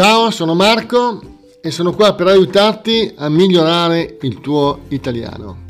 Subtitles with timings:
[0.00, 1.20] Ciao, sono Marco
[1.60, 5.64] e sono qua per aiutarti a migliorare il tuo italiano.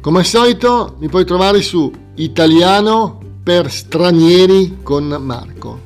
[0.00, 5.80] Come al solito mi puoi trovare su Italiano per stranieri con Marco.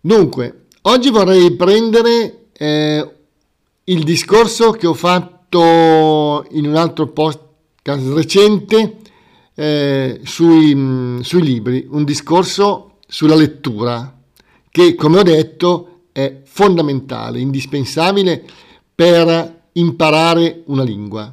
[0.00, 3.14] Dunque, oggi vorrei prendere eh,
[3.82, 8.98] il discorso che ho fatto in un altro podcast recente
[9.54, 14.18] eh, sui, mm, sui libri, un discorso sulla lettura
[14.70, 18.44] che, come ho detto, è fondamentale, indispensabile
[18.94, 21.32] per imparare una lingua.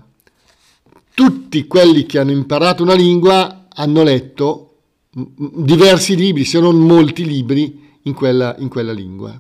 [1.14, 4.76] Tutti quelli che hanno imparato una lingua hanno letto
[5.18, 9.40] mm, mm, diversi libri, se non molti libri, in quella, in quella lingua.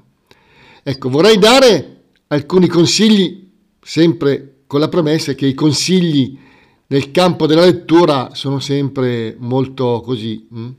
[0.84, 3.50] Ecco, vorrei dare alcuni consigli,
[3.81, 6.38] sempre con la promessa che i consigli
[6.91, 10.70] nel campo della lettura sono sempre molto così mm,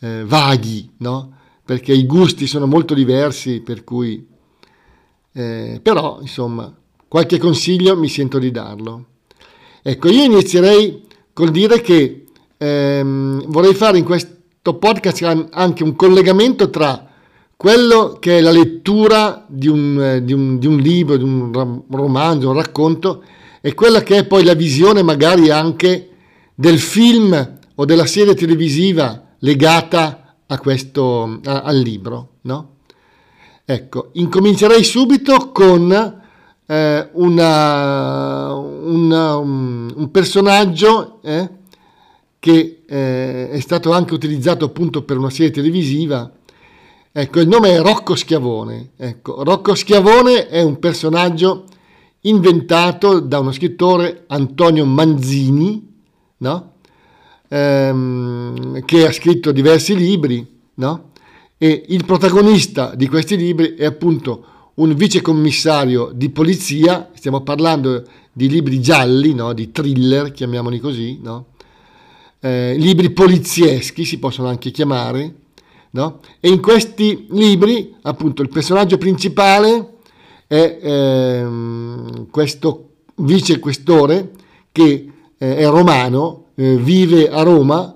[0.00, 1.32] eh, vaghi, no?
[1.62, 4.26] Perché i gusti sono molto diversi, per cui...
[5.30, 6.74] Eh, però, insomma,
[7.06, 9.04] qualche consiglio mi sento di darlo.
[9.82, 11.02] Ecco, io inizierei
[11.34, 12.24] col dire che
[12.56, 17.06] ehm, vorrei fare in questo podcast anche un collegamento tra
[17.54, 21.82] quello che è la lettura di un, eh, di un, di un libro, di un
[21.90, 23.22] romanzo, un racconto,
[23.60, 26.10] e quella che è poi la visione magari anche
[26.54, 32.76] del film o della serie televisiva legata a questo, a, al libro, no?
[33.64, 35.92] Ecco, incomincerei subito con
[36.66, 41.48] eh, una, una, un, un, personaggio eh,
[42.38, 46.30] che eh, è stato anche utilizzato appunto per una serie televisiva.
[47.12, 48.90] Ecco, il nome è Rocco Schiavone.
[48.96, 51.64] Ecco, Rocco Schiavone è un personaggio
[52.22, 55.86] inventato da uno scrittore Antonio Manzini,
[56.38, 56.72] no?
[57.48, 61.10] ehm, che ha scritto diversi libri, no?
[61.56, 64.44] e il protagonista di questi libri è appunto
[64.74, 69.52] un vicecommissario di polizia, stiamo parlando di libri gialli, no?
[69.52, 71.20] di thriller, chiamiamoli così,
[72.40, 75.34] eh, libri polizieschi si possono anche chiamare,
[76.40, 79.97] e in questi libri appunto il personaggio principale
[80.48, 84.30] è ehm, questo vicequestore
[84.72, 87.94] che eh, è romano, eh, vive a Roma,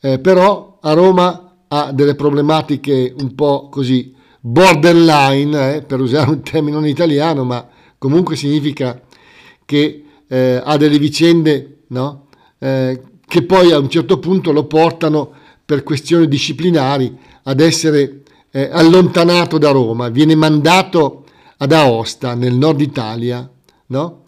[0.00, 6.42] eh, però a Roma ha delle problematiche un po' così borderline, eh, per usare un
[6.42, 7.66] termine non italiano, ma
[7.98, 9.00] comunque significa
[9.64, 12.26] che eh, ha delle vicende no?
[12.58, 15.30] Eh, che poi a un certo punto lo portano
[15.64, 18.18] per questioni disciplinari ad essere
[18.52, 21.21] allontanato da Roma, viene mandato
[21.62, 23.48] ad Aosta, nel nord Italia,
[23.86, 24.22] no?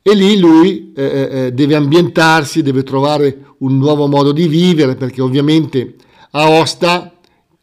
[0.00, 4.94] E lì lui eh, eh, eh, deve ambientarsi, deve trovare un nuovo modo di vivere,
[4.94, 5.96] perché ovviamente
[6.30, 7.12] Aosta,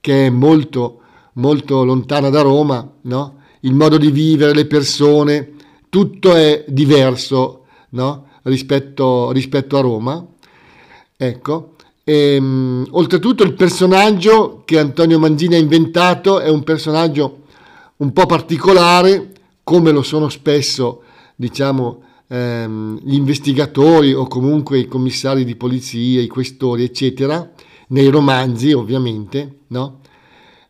[0.02, 1.00] che è molto,
[1.34, 3.40] molto lontana da Roma, no?
[3.62, 5.54] il modo di vivere, le persone,
[5.90, 8.28] tutto è diverso no?
[8.44, 10.26] rispetto, rispetto a Roma.
[11.16, 17.44] Ecco, e, um, oltretutto il personaggio che Antonio Manzini ha inventato è un personaggio
[17.98, 19.32] un po' particolare,
[19.64, 21.04] come lo sono spesso,
[21.36, 27.52] diciamo, ehm, gli investigatori o comunque i commissari di polizia, i questori, eccetera,
[27.90, 30.02] nei romanzi ovviamente, no?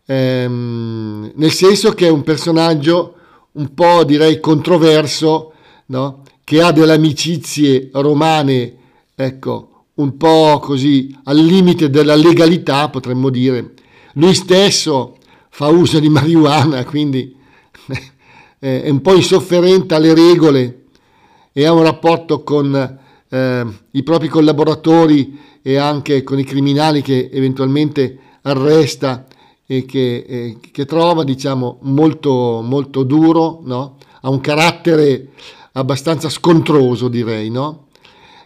[0.05, 3.15] Ehm, nel senso che è un personaggio
[3.53, 5.53] un po' direi controverso,
[5.87, 6.23] no?
[6.43, 8.75] che ha delle amicizie romane,
[9.15, 13.73] ecco, un po' così al limite della legalità, potremmo dire.
[14.13, 15.14] Lui stesso
[15.55, 17.33] fa uso di marijuana, quindi
[18.59, 20.87] è un po' insofferente alle regole
[21.53, 22.99] e ha un rapporto con
[23.29, 29.27] eh, i propri collaboratori e anche con i criminali che eventualmente arresta
[29.65, 33.95] e che, eh, che trova, diciamo, molto, molto duro, no?
[34.19, 35.29] ha un carattere
[35.71, 37.87] abbastanza scontroso, direi, no?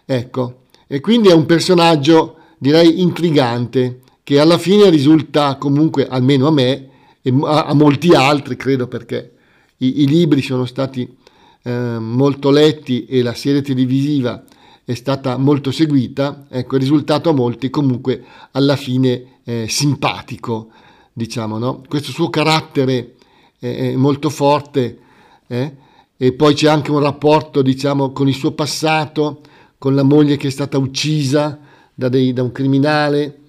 [0.04, 6.52] Ecco, e quindi è un personaggio, direi, intrigante, che alla fine risulta comunque, almeno a
[6.52, 6.89] me,
[7.22, 9.32] e a, a molti altri, credo, perché
[9.78, 11.16] i, i libri sono stati
[11.62, 14.42] eh, molto letti e la serie televisiva
[14.84, 20.70] è stata molto seguita, ecco, è risultato a molti comunque alla fine eh, simpatico,
[21.12, 21.82] diciamo, no?
[21.86, 23.14] Questo suo carattere
[23.58, 24.98] è molto forte
[25.46, 25.74] eh?
[26.16, 29.42] e poi c'è anche un rapporto, diciamo, con il suo passato,
[29.78, 31.58] con la moglie che è stata uccisa
[31.94, 33.40] da, dei, da un criminale,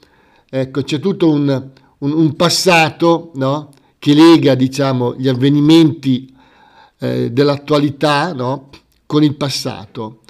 [0.50, 1.72] ecco, c'è tutto un,
[2.02, 3.70] un, un passato no?
[3.98, 6.34] che lega diciamo, gli avvenimenti
[7.00, 8.70] eh, dell'attualità no?
[9.06, 10.22] con il passato.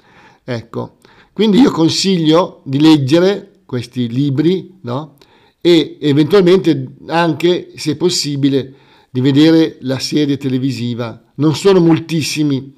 [0.44, 0.96] Ecco,
[1.32, 5.16] quindi io consiglio di leggere questi libri no?
[5.60, 8.74] e eventualmente anche, se possibile,
[9.10, 11.22] di vedere la serie televisiva.
[11.36, 12.74] Non sono moltissimi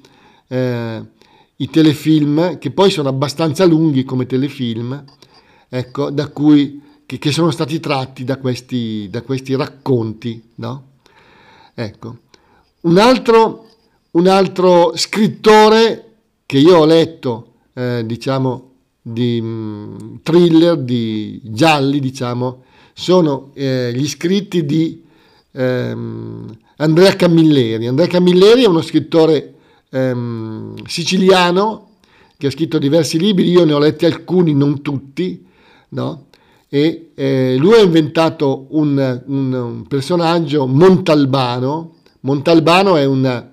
[0.47, 1.03] eh,
[1.57, 5.03] i telefilm, che poi sono abbastanza lunghi come telefilm,
[5.69, 10.41] ecco, da cui, che, che sono stati tratti da questi, da questi racconti.
[10.55, 10.93] No?
[11.73, 12.17] Ecco.
[12.81, 13.67] Un, altro,
[14.11, 16.01] un altro scrittore
[16.45, 18.71] che io ho letto, eh, diciamo,
[19.01, 22.63] di mh, mm, thriller, di gialli, diciamo,
[22.93, 25.03] sono eh, gli scritti di
[25.51, 27.87] ehm, Andrea Camilleri.
[27.87, 29.53] Andrea Camilleri è uno scrittore
[29.89, 31.89] ehm, siciliano
[32.37, 35.45] che ha scritto diversi libri, io ne ho letti alcuni, non tutti,
[35.89, 36.25] no?
[36.75, 41.93] E eh, lui ha inventato un, un, un, personaggio Montalbano.
[42.19, 43.47] Montalbano è un,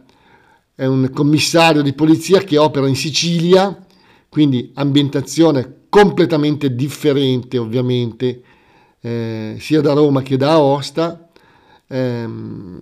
[0.75, 3.81] è un commissario di polizia che opera in Sicilia,
[4.29, 8.43] quindi ambientazione completamente differente ovviamente,
[9.01, 11.29] eh, sia da Roma che da Aosta.
[11.87, 12.29] Eh,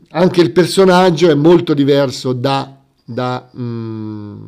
[0.08, 4.46] anche il personaggio è molto diverso da da, mm,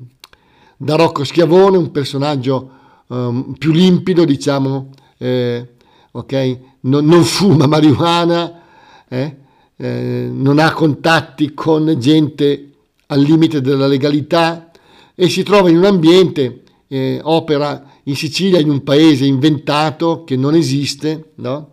[0.79, 2.71] da Rocco Schiavone, un personaggio
[3.09, 5.67] um, più limpido, diciamo, eh,
[6.13, 6.59] ok?
[6.81, 8.61] Non, non, fuma marijuana,
[9.09, 9.37] eh?
[9.77, 12.71] Eh, non ha contatti con gente
[13.07, 14.71] al limite della legalità
[15.15, 20.37] e si trova in un ambiente, eh, opera in Sicilia, in un paese inventato che
[20.37, 21.71] non esiste, no?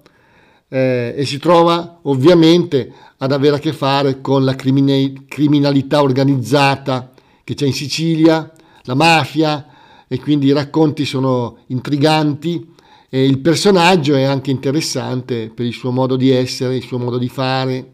[0.68, 7.12] Eh, e si trova ovviamente ad avere a che fare con la criminalità organizzata
[7.44, 8.52] che c'è in Sicilia,
[8.84, 9.66] la mafia,
[10.08, 12.74] e quindi i racconti sono intriganti
[13.10, 17.18] e il personaggio è anche interessante per il suo modo di essere, il suo modo
[17.18, 17.94] di fare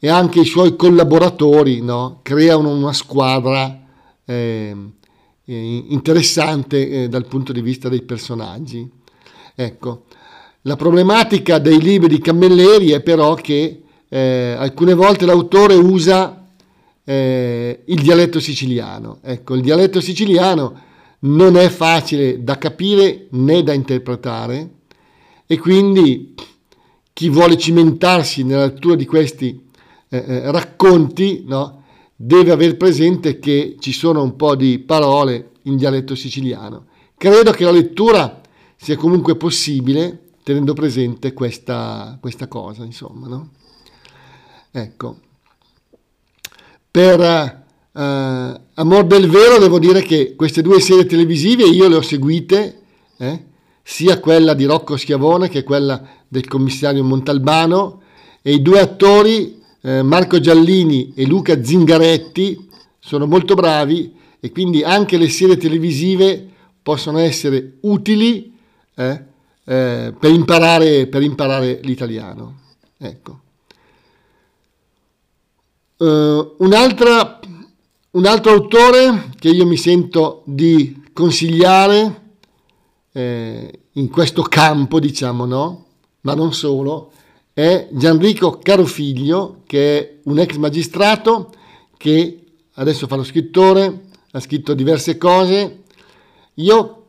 [0.00, 2.18] e anche i suoi collaboratori no?
[2.22, 3.80] creano una squadra
[4.24, 4.76] eh,
[5.44, 8.88] interessante eh, dal punto di vista dei personaggi.
[9.54, 10.04] Ecco,
[10.62, 16.44] la problematica dei libri di Cammelleri è però che eh, alcune volte l'autore usa
[17.04, 19.18] eh, il dialetto siciliano.
[19.22, 20.86] Ecco, il dialetto siciliano
[21.20, 24.70] non è facile da capire né da interpretare
[25.46, 26.34] e quindi
[27.12, 29.66] chi vuole cimentarsi nella lettura di questi
[30.08, 31.82] eh, eh racconti no,
[32.14, 36.86] deve aver presente che ci sono un po' di parole in dialetto siciliano.
[37.16, 38.40] Credo che la lettura
[38.76, 43.26] sia comunque possibile tenendo presente questa, questa cosa, insomma.
[43.26, 43.50] No?
[44.70, 45.18] Ecco.
[46.90, 47.66] Per
[47.98, 52.80] eh, Amor del Vero devo dire che queste due serie televisive io le ho seguite,
[53.16, 53.44] eh,
[53.82, 58.02] sia quella di Rocco Schiavone che quella del commissario Montalbano
[58.40, 62.68] e i due attori, eh, Marco Giallini e Luca Zingaretti,
[63.00, 66.46] sono molto bravi e quindi anche le serie televisive
[66.80, 68.56] possono essere utili
[68.94, 69.22] eh,
[69.64, 72.58] eh, per, imparare, per imparare l'italiano.
[72.96, 73.40] Ecco.
[75.96, 76.54] Uh,
[78.10, 82.22] un altro autore che io mi sento di consigliare
[83.12, 85.86] eh, in questo campo, diciamo, no?
[86.22, 87.12] Ma non solo,
[87.52, 91.52] è Gianrico Carofiglio, che è un ex magistrato
[91.96, 92.44] che
[92.74, 95.82] adesso fa lo scrittore, ha scritto diverse cose.
[96.54, 97.04] Io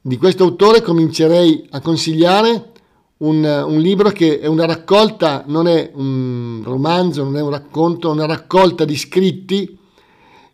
[0.00, 2.72] di questo autore comincerei a consigliare
[3.18, 8.08] un, un, libro che è una raccolta, non è un romanzo, non è un racconto,
[8.08, 9.77] è una raccolta di scritti.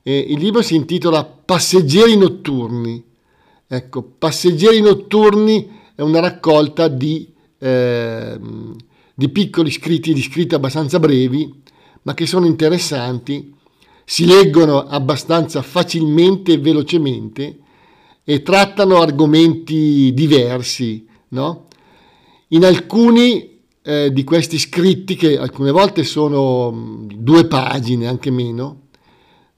[0.06, 3.02] Eh, il libro si intitola Passeggeri notturni.
[3.66, 8.38] Ecco, Passeggeri notturni è una raccolta di, eh,
[9.14, 11.62] di piccoli scritti, di scritti abbastanza brevi,
[12.02, 13.54] ma che sono interessanti,
[14.04, 17.58] si leggono abbastanza facilmente e velocemente
[18.24, 21.68] e trattano argomenti diversi, no?
[22.48, 28.88] In alcuni eh, di questi scritti, che alcune volte sono mm, due pagine, anche meno,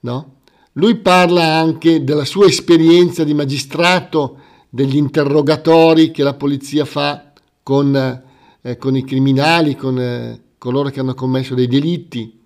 [0.01, 0.35] no?
[0.77, 4.37] Lui parla anche della sua esperienza di magistrato,
[4.69, 7.31] degli interrogatori che la polizia fa
[7.63, 8.23] con,
[8.61, 12.39] eh, con i criminali, con eh, coloro che hanno commesso dei delitti,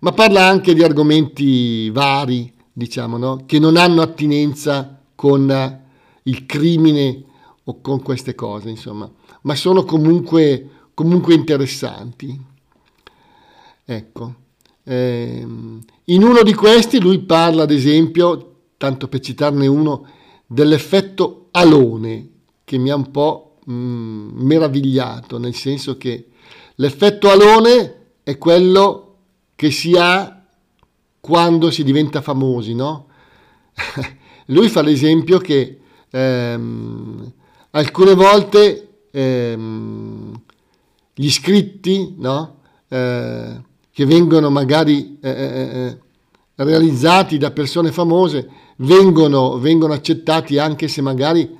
[0.00, 3.42] ma parla anche di argomenti vari, diciamo, no?
[3.46, 5.80] che non hanno attinenza con
[6.22, 7.24] il crimine
[7.64, 9.10] o con queste cose, insomma
[9.42, 12.40] ma sono comunque, comunque interessanti.
[13.84, 14.34] Ecco.
[14.84, 15.46] Eh,
[16.04, 20.06] in uno di questi lui parla, ad esempio, tanto per citarne uno,
[20.46, 22.28] dell'effetto alone,
[22.64, 26.28] che mi ha un po' mh, mm, meravigliato, nel senso che
[26.76, 29.16] l'effetto alone è quello
[29.54, 30.44] che si ha
[31.20, 33.06] quando si diventa famosi, no?
[34.46, 37.32] lui fa l'esempio che ehm,
[37.70, 40.40] alcune volte ehm,
[41.14, 42.58] gli scritti no?
[42.88, 43.60] eh,
[43.92, 45.98] che vengono magari eh, eh, eh,
[46.54, 51.58] realizzati da persone famose vengono, vengono accettati anche se magari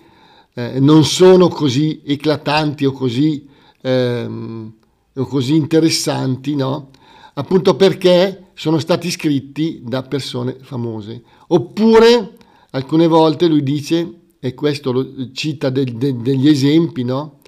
[0.55, 3.47] eh, non sono così eclatanti o così,
[3.81, 4.73] ehm,
[5.15, 6.91] o così interessanti, no?
[7.35, 11.23] appunto perché sono stati scritti da persone famose.
[11.49, 12.37] Oppure
[12.71, 17.39] alcune volte lui dice, e questo lo cita de, de, degli esempi, no?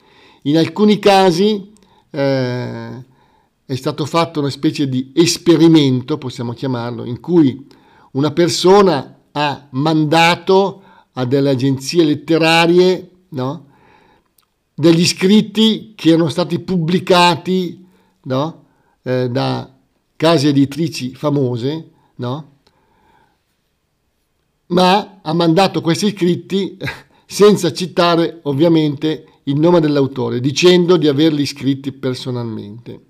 [0.43, 1.73] in alcuni casi
[2.11, 3.05] eh,
[3.67, 7.67] è stato fatto una specie di esperimento, possiamo chiamarlo, in cui
[8.13, 13.67] una persona ha mandato a delle agenzie letterarie no?
[14.75, 17.87] degli scritti che erano stati pubblicati
[18.23, 18.65] no?
[19.03, 19.73] eh, da
[20.17, 22.53] case editrici famose, no?
[24.67, 26.77] ma ha mandato questi scritti
[27.27, 33.01] senza citare ovviamente il nome dell'autore, dicendo di averli scritti personalmente.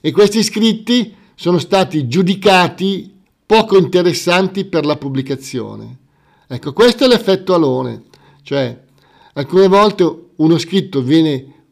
[0.00, 5.98] E questi scritti sono stati giudicati poco interessanti per la pubblicazione.
[6.46, 8.04] Ecco, questo è l'effetto alone,
[8.42, 8.84] cioè
[9.34, 11.64] alcune volte uno scritto viene,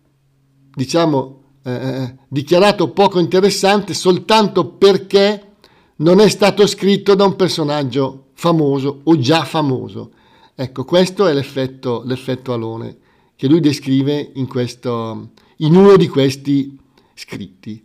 [0.75, 5.54] diciamo, eh, eh, dichiarato poco interessante soltanto perché
[5.97, 10.12] non è stato scritto da un personaggio famoso o già famoso.
[10.54, 12.97] Ecco, questo è l'effetto, l'effetto alone
[13.37, 16.76] che lui descrive in, questo, in uno di questi
[17.14, 17.85] scritti.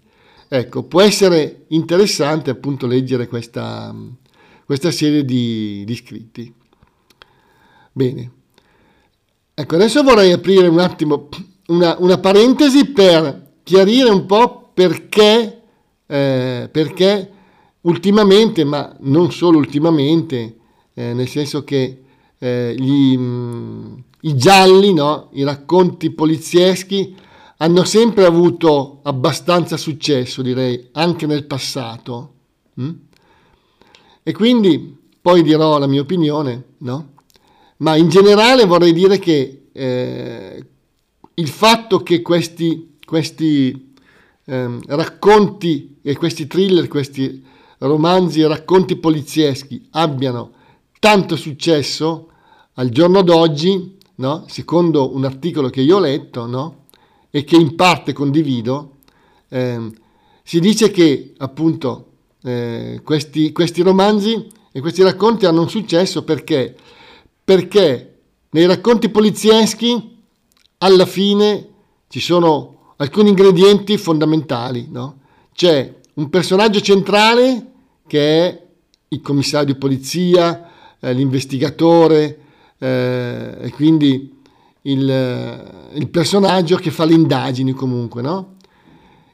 [0.56, 3.92] Ecco, può essere interessante appunto leggere questa,
[4.66, 6.54] questa serie di, di scritti.
[7.92, 8.32] Bene.
[9.56, 11.30] Ecco, adesso vorrei aprire un attimo
[11.70, 15.62] una, una parentesi per chiarire un po' perché,
[16.06, 17.32] eh, perché
[17.82, 20.58] ultimamente, ma non solo ultimamente,
[20.94, 22.04] eh, nel senso che
[22.38, 25.30] eh, gli, mh, mm, i gialli, no?
[25.32, 27.16] i racconti polizieschi,
[27.58, 32.34] hanno sempre avuto abbastanza successo, direi, anche nel passato.
[32.76, 32.92] Hm?
[34.24, 37.12] E quindi poi dirò la mia opinione, no?
[37.78, 40.66] Ma in generale vorrei dire che eh,
[41.34, 43.94] il fatto che questi, questi
[44.46, 47.44] eh, racconti e questi thriller, questi
[47.80, 50.52] romanzi e racconti polizieschi abbiano
[51.00, 52.30] tanto successo
[52.76, 54.46] al giorno d'oggi, no?
[54.48, 56.83] secondo un articolo che io ho letto, no?
[57.36, 58.98] E che in parte condivido,
[59.50, 59.92] eh,
[60.44, 62.12] si dice che appunto
[62.44, 66.76] eh, questi, questi romanzi e questi racconti hanno un successo perché,
[67.44, 68.20] perché
[68.52, 70.16] nei racconti polizieschi
[70.78, 71.70] alla fine
[72.08, 74.90] ci sono alcuni ingredienti fondamentali.
[74.92, 75.22] No?
[75.56, 77.72] C'è un personaggio centrale
[78.06, 78.64] che è
[79.08, 82.40] il commissario di polizia, eh, l'investigatore,
[82.78, 84.33] eh, e quindi
[84.84, 88.56] il, eh, il, personaggio che fa le indagini comunque, no?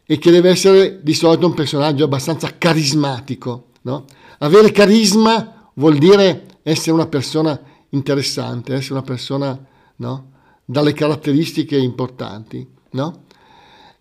[0.06, 4.06] E che deve essere di solito un personaggio abbastanza carismatico, no?
[4.40, 9.66] Avere carisma vuol dire essere una persona interessante, essere una persona,
[9.98, 10.32] no?
[10.66, 13.24] Dalle caratteristiche importanti, no?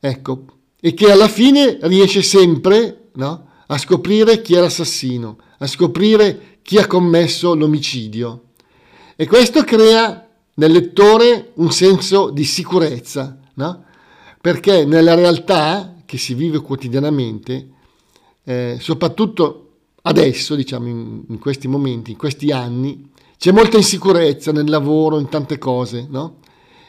[0.00, 0.44] Ecco,
[0.80, 3.46] e che alla fine riesce sempre, no?
[3.66, 8.44] A scoprire chi è l'assassino, a scoprire chi ha commesso l'omicidio.
[9.16, 10.27] E questo crea
[10.58, 13.84] nel lettore un senso di sicurezza, no?
[14.40, 17.68] perché nella realtà che si vive quotidianamente,
[18.44, 19.64] eh, soprattutto
[20.02, 25.28] adesso, diciamo in, in, questi momenti, in questi anni, c'è molta insicurezza nel lavoro, in
[25.28, 26.38] tante cose, no?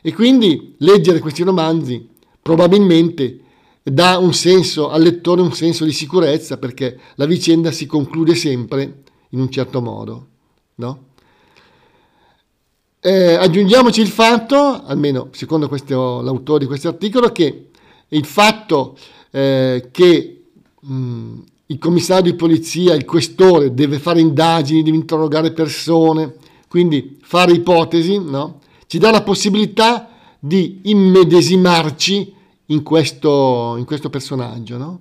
[0.02, 2.08] E quindi leggere questi romanzi
[2.42, 3.42] probabilmente
[3.84, 9.04] dà un senso al lettore, un senso di sicurezza, perché la vicenda si conclude sempre
[9.30, 10.28] in un certo modo,
[10.76, 11.09] no?
[13.02, 17.70] Eh, aggiungiamoci il fatto, almeno secondo questo, l'autore di questo articolo, che
[18.10, 18.98] il fatto
[19.32, 20.44] eh, che
[20.82, 21.34] mh,
[21.68, 26.36] il commissario di polizia, il questore, deve fare indagini, deve interrogare persone,
[26.68, 28.60] quindi fare ipotesi, no?
[28.88, 32.34] ci dà la possibilità di immedesimarci
[32.66, 34.78] in questo, in questo personaggio.
[34.78, 35.00] No?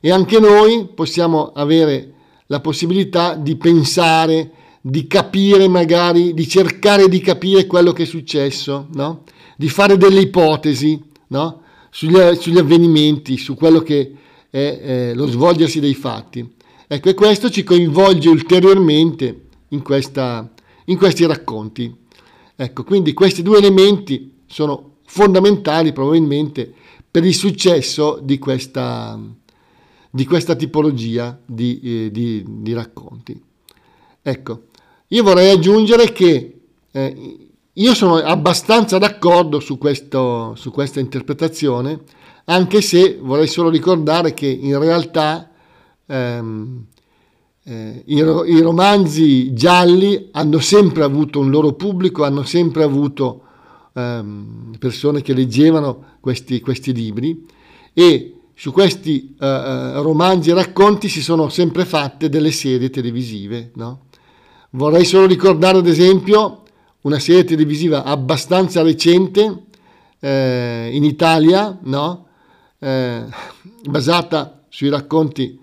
[0.00, 2.14] E anche noi possiamo avere
[2.46, 4.50] la possibilità di pensare,
[4.88, 9.24] di capire magari, di cercare di capire quello che è successo, no?
[9.56, 11.62] di fare delle ipotesi no?
[11.90, 14.12] sugli, sugli, avvenimenti, su quello che
[14.48, 16.48] è eh, lo svolgersi dei fatti.
[16.86, 20.48] Ecco, e questo ci coinvolge ulteriormente in, questa,
[20.84, 21.92] in questi racconti.
[22.54, 26.72] Ecco, quindi questi due elementi sono fondamentali probabilmente
[27.10, 29.18] per il successo di questa,
[30.08, 33.42] di questa tipologia di, eh, di, di racconti.
[34.22, 34.66] Ecco,
[35.08, 36.60] io vorrei aggiungere che
[36.90, 42.00] eh, io sono abbastanza d'accordo su, questo, su questa interpretazione,
[42.46, 45.50] anche se vorrei solo ricordare che in realtà
[46.06, 46.86] ehm,
[47.64, 53.42] eh, i, i, romanzi gialli hanno sempre avuto un loro pubblico, hanno sempre avuto
[53.92, 57.46] ehm, persone che leggevano questi, questi, libri
[57.92, 63.72] e su questi eh, eh romanzi e racconti si sono sempre fatte delle serie televisive.
[63.74, 64.05] No?
[64.76, 66.64] Vorrei solo ricordare ad esempio
[67.02, 69.62] una serie televisiva abbastanza recente
[70.20, 72.26] eh, in Italia, no?
[72.78, 73.24] eh,
[73.88, 75.58] basata sui racconti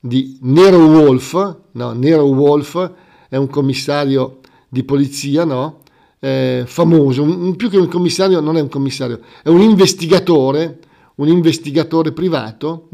[0.00, 1.92] di Nero Wolf, no?
[1.92, 2.92] Nero Wolf
[3.28, 5.80] è un commissario di polizia, no?
[6.18, 10.78] eh, famoso, un, più che un commissario, non è un commissario, è un investigatore,
[11.16, 12.88] un investigatore privato?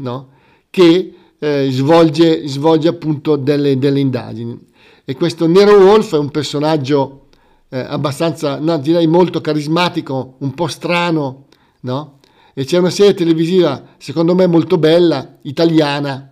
[0.69, 4.71] Che eh, svolge, svolge, appunto delle, delle, indagini.
[5.05, 7.27] E questo Nero Wolf è un personaggio
[7.69, 11.47] eh, abbastanza, no, direi molto carismatico, un po' strano,
[11.81, 12.19] no?
[12.53, 16.31] E c'è una serie televisiva, secondo me molto bella, italiana,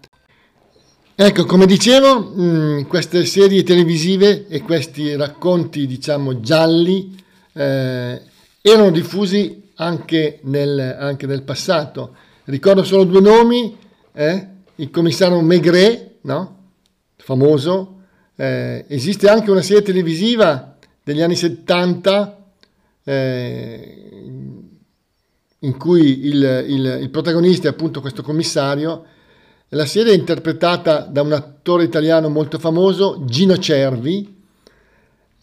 [1.24, 7.16] Ecco, come dicevo, mh, mm, queste serie televisive e questi racconti, diciamo, gialli
[7.54, 8.22] eh,
[8.60, 12.16] erano diffusi anche nel, anche nel, passato.
[12.46, 13.78] Ricordo solo due nomi,
[14.14, 14.48] eh?
[14.78, 16.58] il commissario Maigret, no?
[17.18, 18.01] famoso,
[18.42, 22.44] eh, esiste anche una serie televisiva degli anni 70
[23.04, 23.98] eh,
[25.60, 29.06] in cui il, il, il protagonista è appunto questo commissario
[29.74, 34.40] la serie è interpretata da un attore italiano molto famoso, Gino Cervi.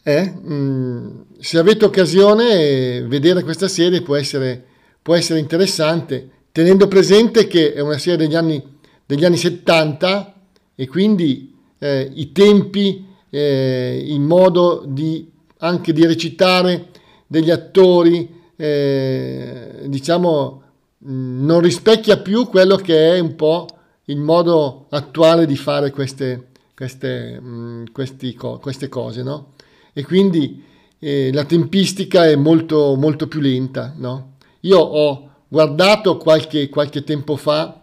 [0.02, 0.34] Eh?
[0.46, 4.62] Mm, se avete occasione, vedere questa serie può essere,
[5.00, 8.62] può essere, interessante, tenendo presente che è una serie degli anni,
[9.06, 10.34] degli anni 70
[10.74, 16.88] e quindi eh, i tempi, eh, il modo di, anche di recitare
[17.26, 20.62] degli attori, eh, diciamo,
[21.06, 23.66] mm, non rispecchia più quello che è un po'
[24.06, 29.52] il modo attuale di fare queste, queste, mh, mm, questi, queste cose, no?
[29.92, 30.64] E quindi
[30.98, 34.34] eh, la tempistica è molto, molto più lenta, no?
[34.60, 37.82] Io ho guardato qualche, qualche tempo fa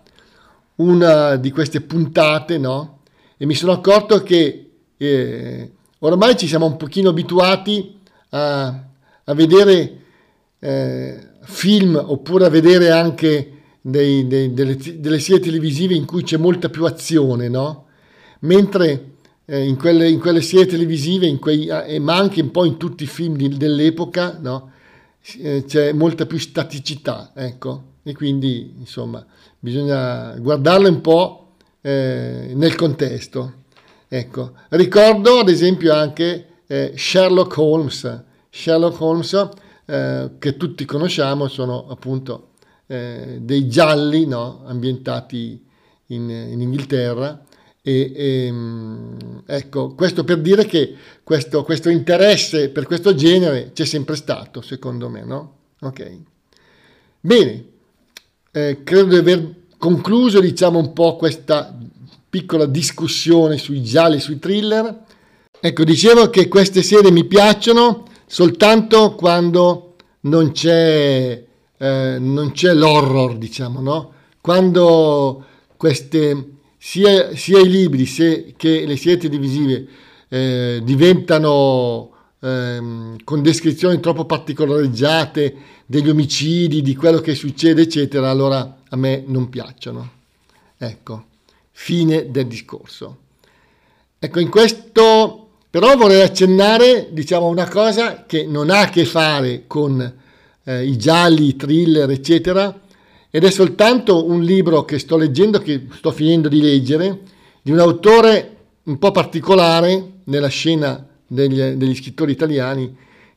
[0.76, 2.95] una di queste puntate, no?
[3.38, 8.84] E mi sono accorto che eh, ormai ci siamo un pochino abituati a,
[9.24, 10.02] a vedere
[10.60, 16.38] eh, film oppure a vedere anche dei, dei, delle, delle, serie televisive in cui c'è
[16.38, 17.86] molta più azione, no?
[18.40, 19.12] Mentre
[19.46, 23.04] eh, in, quelle, in, quelle, serie televisive, quei, eh, ma anche un po' in tutti
[23.04, 24.72] i film di, dell'epoca, no?
[25.40, 27.94] Eh, c'è molta più staticità, ecco.
[28.04, 29.26] E quindi, insomma,
[29.60, 31.45] bisogna guardarle un po'
[31.86, 33.54] eh, nel contesto.
[34.08, 34.54] Ecco.
[34.70, 38.24] Ricordo, ad esempio, anche eh, Sherlock Holmes.
[38.50, 39.50] Sherlock Holmes,
[39.86, 42.54] eh, che tutti conosciamo, sono appunto
[42.88, 44.64] eh, dei gialli no?
[44.66, 45.64] ambientati
[46.08, 47.44] in, in Inghilterra.
[47.84, 53.86] E, e, ehm, ecco, questo per dire che questo, questo, interesse per questo genere c'è
[53.86, 55.58] sempre stato, secondo me, no?
[55.82, 56.18] Ok.
[57.20, 57.66] Bene,
[58.50, 61.78] eh, credo di aver concluso, diciamo, un po' questa
[62.28, 65.04] piccola discussione sui gialli, sui thriller.
[65.60, 71.44] Ecco, dicevo che queste serie mi piacciono soltanto quando non c'è
[71.78, 74.14] eh, non c'è l'horror, diciamo, no?
[74.42, 75.46] Quando
[75.78, 79.88] queste, sia, sia i libri sia, che le serie televisive
[80.30, 82.12] eh, diventano
[82.46, 85.56] ehm, con descrizioni troppo particolareggiate
[85.86, 90.12] degli omicidi, di quello che succede, eccetera, allora a me non piacciono.
[90.78, 91.26] Ecco,
[91.72, 93.18] fine del discorso.
[94.20, 99.64] Ecco, in questo però vorrei accennare, diciamo, una cosa che non ha a che fare
[99.68, 100.14] con
[100.64, 102.82] eh, i gialli, i thriller, eccetera,
[103.30, 107.20] ed è soltanto un libro che sto leggendo, che sto finendo di leggere,
[107.62, 112.96] di un autore un po' particolare nella scena degli, degli scrittori italiani,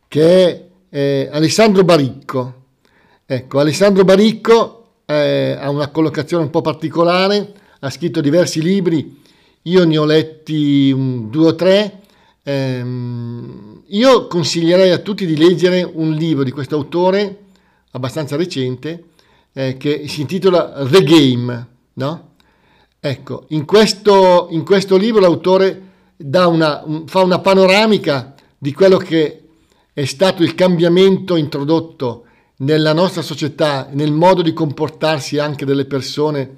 [0.09, 2.55] che è eh, Alessandro Baricco.
[3.27, 9.21] Ecco, Alessandro Baricco eh, ha una collocazione un po' particolare, ha scritto diversi libri,
[9.63, 12.01] io ne ho letti un, due o tre,
[12.43, 17.37] ehm, io consiglierei a tutti di leggere un libro di questo autore
[17.93, 19.05] abbastanza recente
[19.53, 22.29] eh, che si intitola The Game, no?
[23.01, 25.88] Ecco, in questo, in questo libro l'autore
[26.19, 29.43] una, un, fa una panoramica di quello che
[29.93, 32.25] è stato il cambiamento introdotto
[32.59, 36.57] nella nostra società, nel modo di comportarsi anche delle persone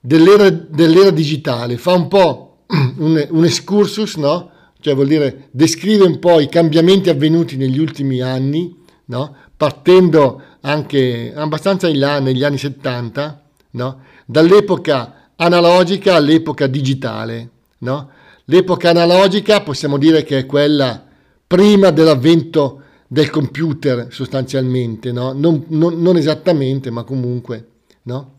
[0.00, 1.76] dell'era, dell'era digitale.
[1.76, 2.58] Fa un po'
[2.98, 4.50] un, un excursus, no?
[4.80, 8.74] cioè vuol dire descrive un po' i cambiamenti avvenuti negli ultimi anni,
[9.06, 9.36] no?
[9.56, 14.00] partendo anche abbastanza in là negli anni 70, no?
[14.26, 17.50] dall'epoca analogica all'epoca digitale.
[17.78, 18.10] No?
[18.52, 21.02] L'epoca analogica possiamo dire che è quella
[21.46, 25.32] prima dell'avvento del computer sostanzialmente, no?
[25.32, 27.66] non, non, non, esattamente, ma comunque.
[28.02, 28.34] No?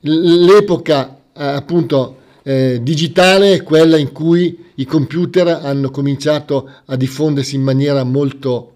[0.00, 7.54] L'epoca eh, appunto eh, digitale è quella in cui i computer hanno cominciato a diffondersi
[7.54, 8.74] in maniera molto,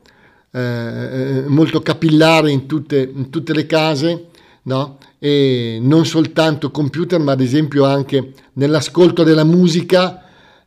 [0.52, 4.26] eh, eh molto capillare in tutte, in tutte le case,
[4.62, 4.98] no?
[5.18, 10.21] e non soltanto computer, ma ad esempio anche nell'ascolto della musica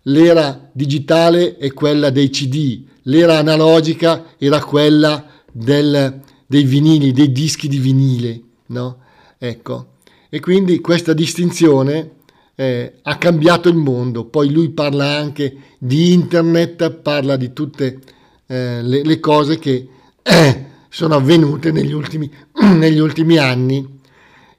[0.07, 7.67] l'era digitale è quella dei CD, l'era analogica era quella del, dei vinili, dei dischi
[7.67, 8.97] di vinile, no?
[9.37, 9.93] Ecco.
[10.29, 12.11] E quindi questa distinzione
[12.55, 14.25] eh, ha cambiato il mondo.
[14.25, 17.99] Poi lui parla anche di internet, parla di tutte
[18.47, 19.87] eh, le, le, cose che
[20.21, 22.29] eh, sono avvenute negli ultimi,
[22.75, 23.93] negli ultimi anni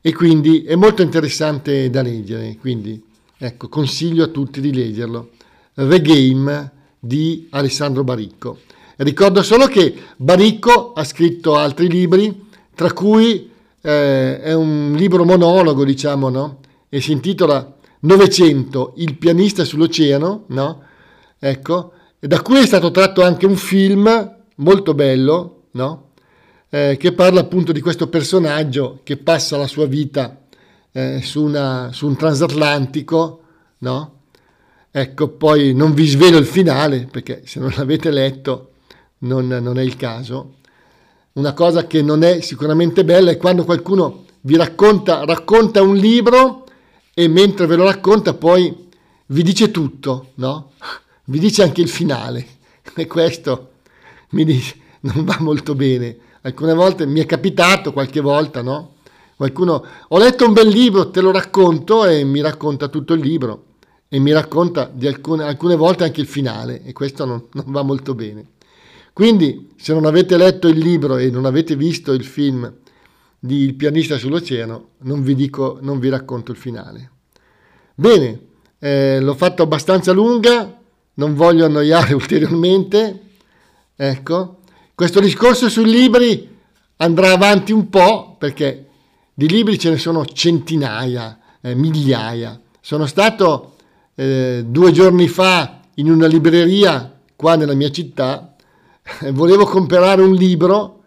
[0.01, 2.57] e quindi è molto interessante da leggere.
[2.59, 3.03] Quindi
[3.37, 5.31] ecco, consiglio a tutti di leggerlo.
[5.85, 8.61] The Game di Alessandro Baricco.
[8.97, 13.51] Ricordo solo che Baricco ha scritto altri libri, tra cui
[13.83, 16.61] eh, è un libro monologo, diciamo, no?
[16.89, 20.83] E si intitola Novecento, il pianista sull'oceano, no?
[21.39, 26.11] Ecco, da cui è stato tratto anche un film molto bello, no?
[26.71, 30.41] Eh, che parla appunto di questo personaggio che passa la sua vita
[30.91, 33.41] eh, su, una, su un transatlantico,
[33.79, 34.16] no?
[34.99, 38.71] Ecco, poi non vi svelo il finale perché se non l'avete letto
[39.19, 40.55] non, non, è il caso.
[41.33, 46.65] Una cosa che non è sicuramente bella è quando qualcuno vi racconta, racconta un libro
[47.13, 48.89] e mentre ve lo racconta poi
[49.27, 50.73] vi dice tutto, no?
[51.29, 52.47] Vi dice anche il finale
[52.95, 53.73] e questo
[54.31, 56.17] mi dice, non va molto bene.
[56.41, 58.95] Alcune volte mi è capitato, qualche volta, no?
[59.37, 63.66] Qualcuno, ho letto un bel libro, te lo racconto e mi racconta tutto il libro
[64.09, 67.83] e mi racconta di alcune, alcune volte anche il finale e questo non, non va
[67.83, 68.53] molto bene.
[69.13, 72.73] Quindi se non avete letto il libro e non avete visto il film
[73.39, 77.11] di Il pianista sull'oceano, non vi, dico, non vi racconto il finale.
[77.95, 78.41] Bene,
[78.79, 80.79] eh, l'ho fatto abbastanza lunga,
[81.15, 83.21] non voglio annoiare ulteriormente.
[83.95, 84.59] Ecco,
[84.95, 86.55] questo discorso sui libri
[86.97, 88.89] andrà avanti un po' perché
[89.33, 92.61] di libri ce ne sono centinaia, eh, migliaia.
[92.81, 93.76] Sono stato
[94.17, 98.57] eh, due giorni fa in una libreria qua nella mia città,
[99.21, 101.03] eh, volevo comprare un libro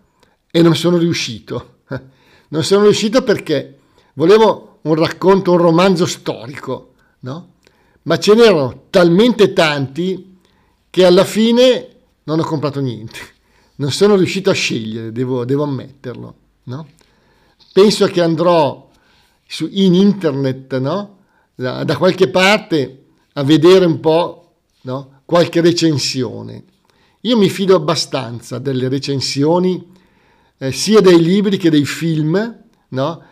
[0.49, 1.77] e non sono riuscito.
[2.51, 3.77] Non sono riuscito perché
[4.13, 7.49] volevo un racconto, un romanzo storico, no?
[8.03, 10.39] Ma ce n'erano talmente tanti
[10.89, 11.87] che alla fine
[12.23, 13.19] non ho comprato niente.
[13.79, 16.87] Non sono riuscito a scegliere, devo, devo ammetterlo, no?
[17.71, 18.89] Penso che andrò
[19.45, 21.19] su, in internet, no?
[21.59, 22.98] da, da qualche parte
[23.39, 25.21] a vedere un po' no?
[25.23, 26.63] qualche recensione.
[27.21, 29.91] Io mi fido abbastanza delle recensioni
[30.57, 33.23] eh, sia dei libri che dei film, no?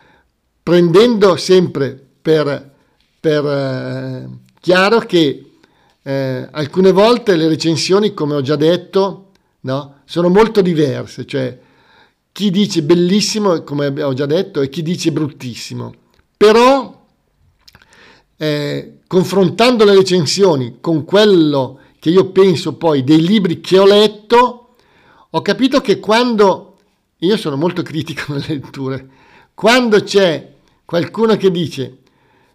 [0.62, 2.74] prendendo sempre per,
[3.20, 4.28] per eh,
[4.60, 5.50] chiaro che
[6.02, 10.00] eh, alcune volte le recensioni, come ho già detto, no?
[10.06, 11.58] sono molto diverse, cioè
[12.32, 15.92] chi dice bellissimo, come ho già detto, e chi dice bruttissimo.
[16.34, 17.06] Però
[18.36, 24.74] eh, confrontando le recensioni con quello che io penso poi dei libri che ho letto,
[25.30, 26.76] ho capito che quando,
[27.16, 29.08] io sono molto critico nelle letture,
[29.54, 31.98] quando c'è qualcuno che dice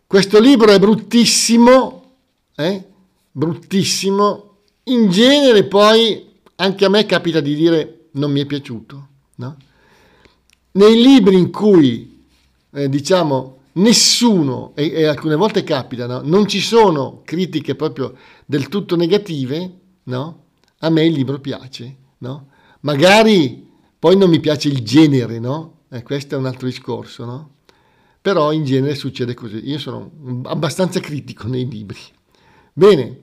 [0.07, 2.11] questo libro è bruttissimo,
[2.55, 2.83] eh,
[3.31, 9.07] bruttissimo, in genere poi anche a me capita di dire non mi è piaciuto.
[9.35, 9.57] No?
[10.73, 12.25] Nei libri in cui,
[12.71, 16.21] eh, diciamo, nessuno, e, e, alcune volte capita, no?
[16.23, 20.43] non ci sono critiche proprio del tutto negative, no?
[20.79, 21.97] a me il libro piace.
[22.19, 22.47] No?
[22.81, 25.79] Magari poi non mi piace il genere, no?
[25.89, 27.49] Eh, questo è un altro discorso, no?
[28.21, 29.67] però in genere succede così.
[29.69, 30.11] Io sono
[30.43, 31.99] abbastanza critico nei libri.
[32.71, 33.21] Bene,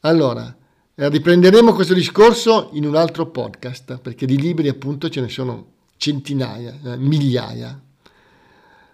[0.00, 0.56] allora
[0.94, 5.72] eh, riprenderemo questo discorso in un altro podcast, perché di libri appunto ce ne sono
[5.96, 7.80] centinaia, eh, migliaia.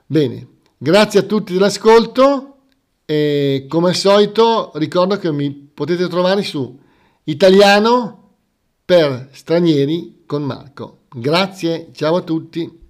[0.06, 0.54] Bene.
[0.78, 2.56] Grazie a tutti dell'ascolto
[3.06, 6.78] e come al solito ricordo che mi potete trovare su
[7.24, 8.34] Italiano
[8.84, 11.04] per stranieri con Marco.
[11.08, 12.85] Grazie, ciao a tutti.